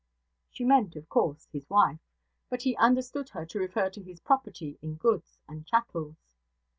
[0.49, 1.99] She meant, of course, his wife;
[2.49, 6.33] but he understood her to refer to his property in goods and chattels.